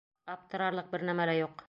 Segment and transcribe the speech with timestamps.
[0.35, 1.57] Аптырарлыҡ бер нәмә лә юҡ.